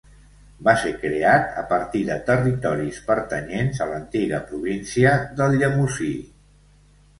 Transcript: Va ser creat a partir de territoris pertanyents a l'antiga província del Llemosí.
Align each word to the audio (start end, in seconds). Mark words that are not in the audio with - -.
Va 0.67 0.73
ser 0.83 0.93
creat 1.01 1.59
a 1.63 1.63
partir 1.73 2.01
de 2.07 2.15
territoris 2.29 3.03
pertanyents 3.11 3.83
a 3.87 3.89
l'antiga 3.93 4.43
província 4.51 5.15
del 5.43 5.57
Llemosí. 5.63 6.13